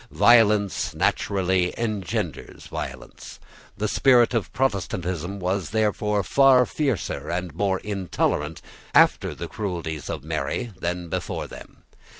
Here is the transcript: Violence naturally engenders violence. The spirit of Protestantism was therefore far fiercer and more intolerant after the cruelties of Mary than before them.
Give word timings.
Violence 0.09 0.95
naturally 0.95 1.75
engenders 1.77 2.65
violence. 2.65 3.39
The 3.77 3.87
spirit 3.87 4.33
of 4.33 4.51
Protestantism 4.51 5.39
was 5.39 5.69
therefore 5.69 6.23
far 6.23 6.65
fiercer 6.65 7.29
and 7.29 7.53
more 7.53 7.77
intolerant 7.81 8.63
after 8.95 9.35
the 9.35 9.47
cruelties 9.47 10.09
of 10.09 10.23
Mary 10.23 10.71
than 10.79 11.07
before 11.09 11.45
them. 11.45 11.83